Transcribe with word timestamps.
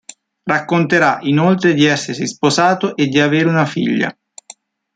Racconterà, 0.45 1.19
inoltre, 1.21 1.75
di 1.75 1.85
essersi 1.85 2.25
sposato 2.25 2.95
e 2.95 3.05
di 3.05 3.19
avere 3.19 3.47
una 3.49 3.67
figlia. 3.67 4.11